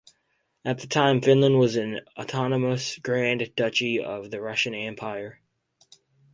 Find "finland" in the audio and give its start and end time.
1.21-1.59